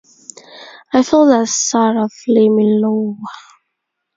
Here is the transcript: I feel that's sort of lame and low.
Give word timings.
I 0.93 1.03
feel 1.03 1.27
that's 1.27 1.53
sort 1.53 1.95
of 1.95 2.11
lame 2.27 2.57
and 2.57 2.81
low. 2.81 3.17